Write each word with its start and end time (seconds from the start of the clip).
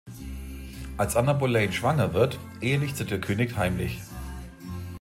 Als 0.97 1.15
Anna 1.15 1.33
Boleyn 1.33 1.71
schwanger 1.71 2.15
wird, 2.15 2.39
ehelicht 2.59 2.97
sie 2.97 3.05
der 3.05 3.21
König 3.21 3.55
heimlich. 3.55 4.01